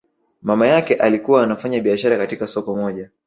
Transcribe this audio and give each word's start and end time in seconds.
Mama 0.41 0.67
yake 0.67 0.95
alikuwa 0.95 1.43
anafanya 1.43 1.79
biashara 1.79 2.17
katika 2.17 2.47
soko 2.47 2.75
moja 2.75 3.09